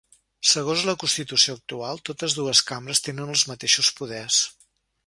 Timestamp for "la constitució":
0.89-1.55